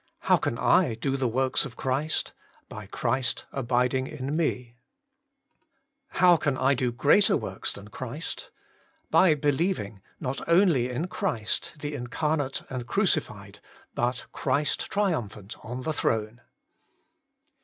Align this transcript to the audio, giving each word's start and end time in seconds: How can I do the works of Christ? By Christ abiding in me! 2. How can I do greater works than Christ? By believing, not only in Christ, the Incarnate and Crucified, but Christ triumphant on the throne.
How 0.21 0.37
can 0.37 0.57
I 0.57 0.95
do 0.95 1.15
the 1.15 1.27
works 1.27 1.63
of 1.63 1.75
Christ? 1.75 2.33
By 2.67 2.87
Christ 2.87 3.45
abiding 3.51 4.07
in 4.07 4.35
me! 4.35 4.77
2. 6.13 6.17
How 6.17 6.37
can 6.37 6.57
I 6.57 6.73
do 6.73 6.91
greater 6.91 7.37
works 7.37 7.73
than 7.73 7.89
Christ? 7.89 8.49
By 9.11 9.35
believing, 9.35 10.01
not 10.19 10.41
only 10.49 10.89
in 10.89 11.05
Christ, 11.05 11.73
the 11.77 11.93
Incarnate 11.93 12.63
and 12.67 12.87
Crucified, 12.87 13.59
but 13.93 14.25
Christ 14.31 14.89
triumphant 14.89 15.55
on 15.63 15.83
the 15.83 15.93
throne. 15.93 16.41